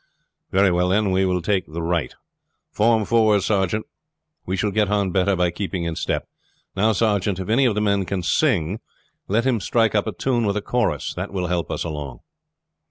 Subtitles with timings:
[0.51, 2.75] "Very well, then; we will take the right," Ralph said.
[2.75, 3.85] "Form fours, sergeant.
[4.47, 6.27] We shall get on better by keeping in step.
[6.75, 8.79] Now, sergeant, if any of the men can sing
[9.27, 11.13] let him strike up a tune with a chorus.
[11.13, 12.21] That will help us along."